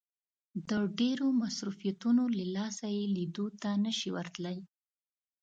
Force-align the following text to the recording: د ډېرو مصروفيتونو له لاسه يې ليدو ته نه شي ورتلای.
د 0.69 0.71
ډېرو 0.99 1.27
مصروفيتونو 1.41 2.23
له 2.37 2.45
لاسه 2.55 2.85
يې 2.97 3.05
ليدو 3.15 3.45
ته 3.61 3.69
نه 3.83 3.91
شي 3.99 4.09
ورتلای. 4.17 4.57